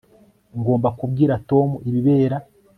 [0.59, 2.37] Ngomba kubwira Tom ibibera